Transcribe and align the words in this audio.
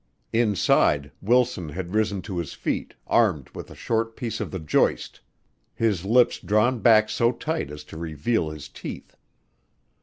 Inside, 0.33 1.11
Wilson 1.21 1.69
had 1.69 1.93
risen 1.93 2.23
to 2.23 2.39
his 2.39 2.55
feet, 2.55 2.95
armed 3.05 3.51
with 3.51 3.69
a 3.69 3.75
short 3.75 4.15
piece 4.15 4.39
of 4.39 4.49
the 4.49 4.57
joist, 4.57 5.21
his 5.75 6.05
lips 6.05 6.39
drawn 6.39 6.79
back 6.79 7.07
so 7.07 7.31
tight 7.31 7.69
as 7.69 7.83
to 7.83 7.97
reveal 7.99 8.49
his 8.49 8.67
teeth. 8.67 9.15